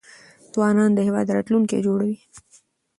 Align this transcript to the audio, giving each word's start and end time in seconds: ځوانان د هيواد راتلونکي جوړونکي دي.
ځوانان 0.53 0.91
د 0.93 0.99
هيواد 1.07 1.27
راتلونکي 1.35 1.83
جوړونکي 1.85 2.25
دي. 2.31 2.39